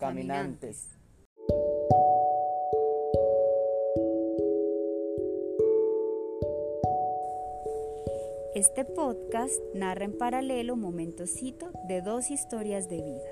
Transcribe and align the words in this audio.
caminantes. 0.00 0.88
Este 8.54 8.84
podcast 8.84 9.54
narra 9.74 10.06
en 10.06 10.16
paralelo 10.16 10.74
momentosito 10.76 11.70
de 11.86 12.00
dos 12.00 12.30
historias 12.30 12.88
de 12.88 12.96
vida. 12.96 13.30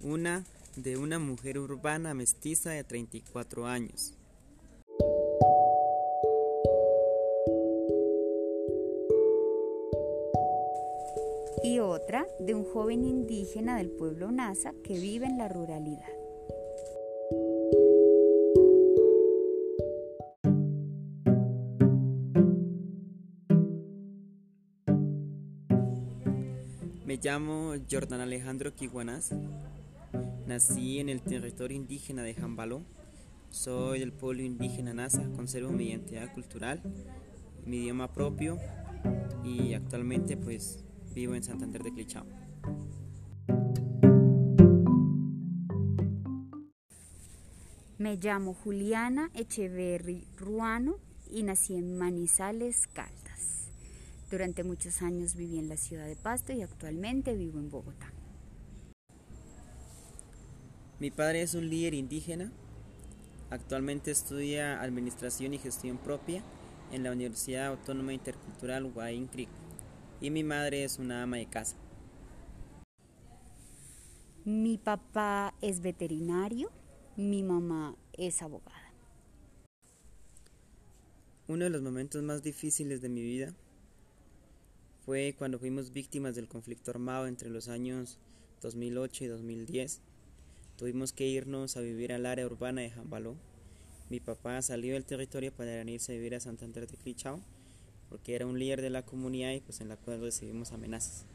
Una 0.00 0.44
de 0.76 0.96
una 0.96 1.18
mujer 1.18 1.58
urbana 1.58 2.14
mestiza 2.14 2.70
de 2.70 2.84
34 2.84 3.66
años. 3.66 4.17
Y 11.62 11.80
otra 11.80 12.26
de 12.38 12.54
un 12.54 12.64
joven 12.64 13.04
indígena 13.04 13.76
del 13.76 13.90
pueblo 13.90 14.30
Nasa 14.30 14.72
que 14.84 14.98
vive 14.98 15.26
en 15.26 15.38
la 15.38 15.48
ruralidad. 15.48 16.08
Me 27.04 27.16
llamo 27.16 27.74
Jordan 27.90 28.20
Alejandro 28.20 28.74
Quiguanás. 28.74 29.34
Nací 30.46 31.00
en 31.00 31.08
el 31.08 31.22
territorio 31.22 31.76
indígena 31.76 32.22
de 32.22 32.34
Jambaló. 32.34 32.82
Soy 33.50 33.98
del 33.98 34.12
pueblo 34.12 34.42
indígena 34.42 34.94
Nasa. 34.94 35.28
Conservo 35.34 35.70
mi 35.70 35.88
identidad 35.88 36.32
cultural, 36.32 36.80
mi 37.64 37.78
idioma 37.78 38.12
propio 38.12 38.58
y 39.42 39.74
actualmente 39.74 40.36
pues 40.36 40.84
vivo 41.18 41.34
en 41.34 41.42
Santander 41.42 41.82
de 41.82 41.92
Clichao. 41.92 42.24
Me 47.98 48.16
llamo 48.16 48.54
Juliana 48.54 49.28
Echeverry 49.34 50.28
Ruano 50.36 51.00
y 51.28 51.42
nací 51.42 51.74
en 51.74 51.98
Manizales, 51.98 52.86
Caldas. 52.86 53.72
Durante 54.30 54.62
muchos 54.62 55.02
años 55.02 55.34
viví 55.34 55.58
en 55.58 55.68
la 55.68 55.76
ciudad 55.76 56.06
de 56.06 56.14
Pasto 56.14 56.52
y 56.52 56.62
actualmente 56.62 57.34
vivo 57.34 57.58
en 57.58 57.68
Bogotá. 57.68 58.12
Mi 61.00 61.10
padre 61.10 61.42
es 61.42 61.54
un 61.54 61.68
líder 61.68 61.94
indígena. 61.94 62.52
Actualmente 63.50 64.12
estudia 64.12 64.80
Administración 64.80 65.52
y 65.52 65.58
Gestión 65.58 65.98
Propia 65.98 66.44
en 66.92 67.02
la 67.02 67.10
Universidad 67.10 67.66
Autónoma 67.66 68.12
Intercultural 68.12 68.92
Huaín 68.94 69.26
Creek. 69.26 69.48
Y 70.20 70.30
mi 70.30 70.42
madre 70.42 70.82
es 70.82 70.98
una 70.98 71.22
ama 71.22 71.36
de 71.36 71.46
casa. 71.46 71.76
Mi 74.44 74.78
papá 74.78 75.54
es 75.60 75.80
veterinario, 75.80 76.72
mi 77.16 77.42
mamá 77.42 77.96
es 78.14 78.42
abogada. 78.42 78.92
Uno 81.46 81.64
de 81.64 81.70
los 81.70 81.82
momentos 81.82 82.22
más 82.22 82.42
difíciles 82.42 83.00
de 83.00 83.08
mi 83.08 83.22
vida 83.22 83.54
fue 85.04 85.34
cuando 85.38 85.58
fuimos 85.58 85.92
víctimas 85.92 86.34
del 86.34 86.48
conflicto 86.48 86.90
armado 86.90 87.26
entre 87.26 87.48
los 87.48 87.68
años 87.68 88.18
2008 88.60 89.24
y 89.24 89.26
2010. 89.28 90.00
Tuvimos 90.76 91.12
que 91.12 91.26
irnos 91.26 91.76
a 91.76 91.80
vivir 91.80 92.12
al 92.12 92.26
área 92.26 92.46
urbana 92.46 92.80
de 92.80 92.90
Jambaló. 92.90 93.36
Mi 94.10 94.20
papá 94.20 94.60
salió 94.62 94.94
del 94.94 95.04
territorio 95.04 95.52
para 95.52 95.82
irse 95.82 96.12
a 96.12 96.16
vivir 96.16 96.34
a 96.34 96.40
Santander 96.40 96.86
de 96.86 96.96
Clichao 96.96 97.40
porque 98.08 98.34
era 98.34 98.46
un 98.46 98.58
líder 98.58 98.82
de 98.82 98.90
la 98.90 99.02
comunidad 99.02 99.52
y 99.52 99.60
pues 99.60 99.80
en 99.80 99.88
la 99.88 99.96
cual 99.96 100.20
recibimos 100.20 100.72
amenazas. 100.72 101.26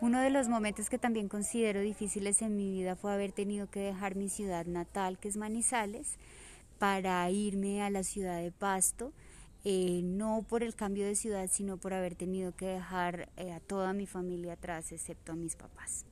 Uno 0.00 0.20
de 0.20 0.30
los 0.30 0.48
momentos 0.48 0.90
que 0.90 0.98
también 0.98 1.28
considero 1.28 1.80
difíciles 1.80 2.42
en 2.42 2.56
mi 2.56 2.72
vida 2.72 2.96
fue 2.96 3.12
haber 3.12 3.30
tenido 3.30 3.70
que 3.70 3.80
dejar 3.80 4.16
mi 4.16 4.28
ciudad 4.28 4.66
natal, 4.66 5.18
que 5.18 5.28
es 5.28 5.36
Manizales, 5.36 6.16
para 6.80 7.30
irme 7.30 7.82
a 7.82 7.90
la 7.90 8.02
ciudad 8.02 8.42
de 8.42 8.50
Pasto, 8.50 9.12
eh, 9.64 10.00
no 10.02 10.44
por 10.48 10.64
el 10.64 10.74
cambio 10.74 11.06
de 11.06 11.14
ciudad, 11.14 11.48
sino 11.48 11.76
por 11.76 11.94
haber 11.94 12.16
tenido 12.16 12.50
que 12.56 12.66
dejar 12.66 13.28
eh, 13.36 13.52
a 13.52 13.60
toda 13.60 13.92
mi 13.92 14.06
familia 14.06 14.54
atrás, 14.54 14.90
excepto 14.90 15.30
a 15.30 15.36
mis 15.36 15.54
papás. 15.54 16.04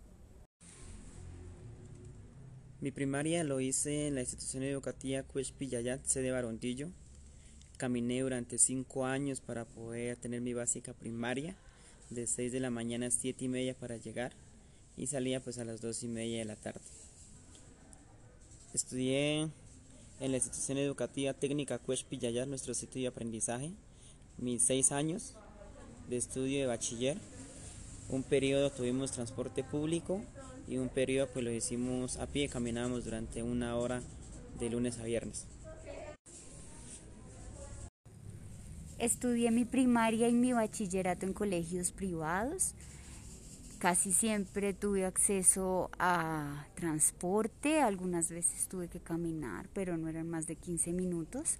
Mi 2.80 2.92
primaria 2.92 3.42
lo 3.42 3.60
hice 3.60 4.06
en 4.06 4.14
la 4.14 4.20
institución 4.20 4.62
educativa 4.62 5.24
Cuespillayat, 5.24 6.04
sede 6.04 6.30
Barondillo. 6.30 6.92
Caminé 7.80 8.20
durante 8.20 8.58
cinco 8.58 9.06
años 9.06 9.40
para 9.40 9.64
poder 9.64 10.18
tener 10.18 10.42
mi 10.42 10.52
básica 10.52 10.92
primaria, 10.92 11.56
de 12.10 12.26
6 12.26 12.52
de 12.52 12.60
la 12.60 12.68
mañana 12.68 13.06
a 13.06 13.10
7 13.10 13.46
y 13.46 13.48
media 13.48 13.72
para 13.72 13.96
llegar 13.96 14.32
y 14.98 15.06
salía 15.06 15.40
pues 15.40 15.56
a 15.56 15.64
las 15.64 15.80
2 15.80 16.02
y 16.02 16.08
media 16.08 16.40
de 16.40 16.44
la 16.44 16.56
tarde. 16.56 16.82
Estudié 18.74 19.48
en 20.20 20.30
la 20.30 20.36
institución 20.36 20.76
educativa 20.76 21.32
técnica 21.32 21.78
Cuespillayat, 21.78 22.46
nuestro 22.48 22.74
sitio 22.74 23.00
de 23.00 23.08
aprendizaje, 23.08 23.70
mis 24.36 24.62
seis 24.62 24.92
años 24.92 25.34
de 26.10 26.18
estudio 26.18 26.60
de 26.60 26.66
bachiller. 26.66 27.16
Un 28.10 28.24
periodo 28.24 28.68
tuvimos 28.68 29.12
transporte 29.12 29.64
público 29.64 30.20
y 30.68 30.76
un 30.76 30.90
periodo 30.90 31.28
pues 31.32 31.46
lo 31.46 31.50
hicimos 31.50 32.18
a 32.18 32.26
pie, 32.26 32.50
caminábamos 32.50 33.06
durante 33.06 33.42
una 33.42 33.74
hora 33.78 34.02
de 34.58 34.68
lunes 34.68 34.98
a 34.98 35.04
viernes. 35.04 35.46
Estudié 39.00 39.50
mi 39.50 39.64
primaria 39.64 40.28
y 40.28 40.34
mi 40.34 40.52
bachillerato 40.52 41.24
en 41.24 41.32
colegios 41.32 41.90
privados. 41.90 42.74
Casi 43.78 44.12
siempre 44.12 44.74
tuve 44.74 45.06
acceso 45.06 45.90
a 45.98 46.66
transporte, 46.74 47.80
algunas 47.80 48.30
veces 48.30 48.68
tuve 48.68 48.88
que 48.88 49.00
caminar, 49.00 49.70
pero 49.72 49.96
no 49.96 50.06
eran 50.08 50.28
más 50.28 50.46
de 50.46 50.56
15 50.56 50.92
minutos. 50.92 51.56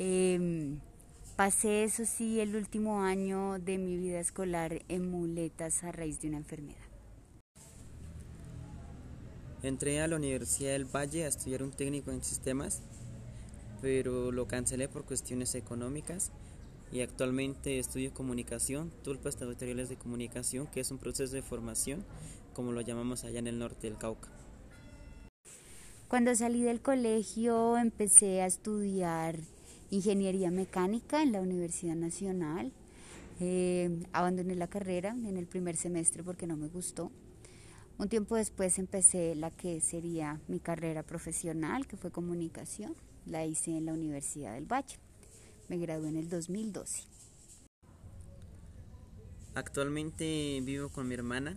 Eh, 0.00 0.74
pasé, 1.36 1.84
eso 1.84 2.04
sí, 2.06 2.40
el 2.40 2.56
último 2.56 3.02
año 3.02 3.60
de 3.60 3.78
mi 3.78 3.96
vida 3.96 4.18
escolar 4.18 4.82
en 4.88 5.08
muletas 5.08 5.84
a 5.84 5.92
raíz 5.92 6.20
de 6.22 6.26
una 6.26 6.38
enfermedad. 6.38 6.74
Entré 9.62 10.00
a 10.00 10.08
la 10.08 10.16
Universidad 10.16 10.72
del 10.72 10.86
Valle 10.86 11.24
a 11.24 11.28
estudiar 11.28 11.62
un 11.62 11.70
técnico 11.70 12.10
en 12.10 12.24
sistemas, 12.24 12.82
pero 13.80 14.32
lo 14.32 14.48
cancelé 14.48 14.88
por 14.88 15.04
cuestiones 15.04 15.54
económicas 15.54 16.32
y 16.92 17.00
actualmente 17.00 17.78
estudio 17.78 18.12
comunicación, 18.14 18.92
tulpas 19.02 19.36
territoriales 19.36 19.88
de 19.88 19.96
comunicación, 19.96 20.66
que 20.66 20.80
es 20.80 20.90
un 20.90 20.98
proceso 20.98 21.34
de 21.34 21.42
formación, 21.42 22.04
como 22.52 22.72
lo 22.72 22.80
llamamos 22.80 23.24
allá 23.24 23.38
en 23.38 23.46
el 23.46 23.58
norte 23.58 23.88
del 23.88 23.98
Cauca. 23.98 24.28
Cuando 26.08 26.34
salí 26.34 26.62
del 26.62 26.80
colegio 26.80 27.76
empecé 27.76 28.42
a 28.42 28.46
estudiar 28.46 29.36
ingeniería 29.90 30.50
mecánica 30.50 31.22
en 31.22 31.32
la 31.32 31.40
Universidad 31.40 31.96
Nacional. 31.96 32.72
Eh, 33.40 34.04
abandoné 34.12 34.54
la 34.54 34.68
carrera 34.68 35.10
en 35.10 35.36
el 35.36 35.46
primer 35.46 35.76
semestre 35.76 36.22
porque 36.22 36.46
no 36.46 36.56
me 36.56 36.68
gustó. 36.68 37.10
Un 37.98 38.08
tiempo 38.08 38.36
después 38.36 38.78
empecé 38.78 39.34
la 39.34 39.50
que 39.50 39.80
sería 39.80 40.40
mi 40.48 40.58
carrera 40.58 41.02
profesional, 41.02 41.86
que 41.86 41.96
fue 41.96 42.10
comunicación. 42.10 42.94
La 43.26 43.46
hice 43.46 43.76
en 43.76 43.86
la 43.86 43.92
Universidad 43.92 44.54
del 44.54 44.66
Valle. 44.66 44.98
Me 45.68 45.78
gradué 45.78 46.08
en 46.08 46.16
el 46.16 46.28
2012. 46.28 47.04
Actualmente 49.54 50.60
vivo 50.62 50.88
con 50.90 51.08
mi 51.08 51.14
hermana 51.14 51.56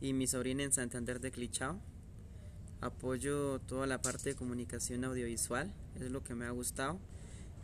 y 0.00 0.12
mi 0.12 0.26
sobrina 0.26 0.62
en 0.62 0.72
Santander 0.72 1.20
de 1.20 1.30
Clichao. 1.30 1.78
Apoyo 2.80 3.58
toda 3.60 3.86
la 3.86 4.00
parte 4.00 4.30
de 4.30 4.36
comunicación 4.36 5.04
audiovisual, 5.04 5.72
es 5.96 6.10
lo 6.10 6.22
que 6.22 6.34
me 6.34 6.46
ha 6.46 6.50
gustado. 6.50 6.98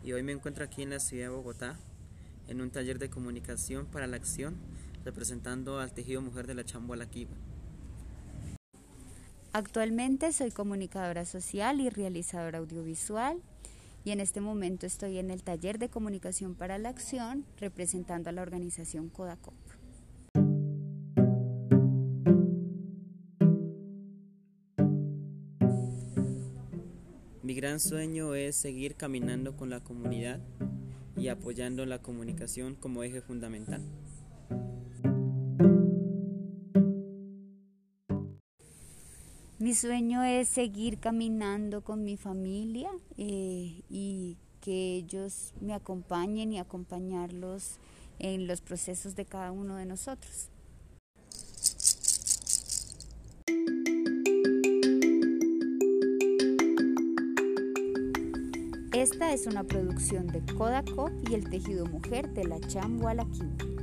Y 0.03 0.11
hoy 0.11 0.21
me 0.21 0.33
encuentro 0.33 0.65
aquí 0.65 0.81
en 0.81 0.89
la 0.89 0.99
ciudad 0.99 1.25
de 1.25 1.29
Bogotá, 1.29 1.79
en 2.47 2.61
un 2.61 2.71
taller 2.71 2.99
de 2.99 3.09
comunicación 3.09 3.85
para 3.85 4.05
la 4.05 4.17
acción, 4.17 4.57
representando 5.05 5.79
al 5.79 5.93
tejido 5.93 6.21
mujer 6.21 6.45
de 6.45 6.55
la 6.55 6.65
Chamboalaquiba. 6.65 7.31
Actualmente 9.53 10.33
soy 10.33 10.51
comunicadora 10.51 11.25
social 11.25 11.79
y 11.79 11.89
realizadora 11.89 12.59
audiovisual 12.59 13.41
y 14.03 14.11
en 14.11 14.19
este 14.19 14.41
momento 14.41 14.85
estoy 14.85 15.17
en 15.17 15.31
el 15.31 15.43
taller 15.43 15.79
de 15.79 15.89
comunicación 15.89 16.55
para 16.55 16.77
la 16.77 16.89
acción 16.89 17.45
representando 17.57 18.29
a 18.29 18.33
la 18.33 18.41
organización 18.41 19.09
Codacop. 19.09 19.53
Mi 27.41 27.55
gran 27.55 27.79
sueño 27.79 28.35
es 28.35 28.55
seguir 28.55 28.95
caminando 28.95 29.55
con 29.55 29.69
la 29.69 29.81
comunidad 29.81 30.41
y 31.15 31.27
apoyando 31.27 31.85
la 31.85 32.01
comunicación 32.01 32.75
como 32.75 33.03
eje 33.03 33.21
fundamental. 33.21 33.81
Mi 39.63 39.73
sueño 39.73 40.21
es 40.23 40.49
seguir 40.49 40.99
caminando 40.99 41.85
con 41.85 42.03
mi 42.03 42.17
familia 42.17 42.89
eh, 43.17 43.81
y 43.89 44.35
que 44.59 44.95
ellos 44.97 45.53
me 45.61 45.73
acompañen 45.73 46.51
y 46.51 46.59
acompañarlos 46.59 47.77
en 48.19 48.45
los 48.45 48.59
procesos 48.59 49.15
de 49.15 49.23
cada 49.23 49.53
uno 49.53 49.77
de 49.77 49.85
nosotros. 49.85 50.49
Esta 58.91 59.31
es 59.31 59.47
una 59.47 59.63
producción 59.63 60.27
de 60.27 60.41
Kodako 60.57 61.09
y 61.29 61.35
el 61.35 61.49
tejido 61.49 61.85
mujer 61.85 62.33
de 62.33 62.43
la 62.43 62.59
Chamhualaquín. 62.59 63.82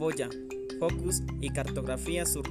Apoya, 0.00 0.30
Focus 0.78 1.22
y 1.42 1.50
Cartografía 1.50 2.24
Sur. 2.24 2.48